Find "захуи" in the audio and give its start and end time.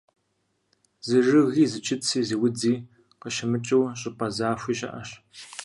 4.37-4.73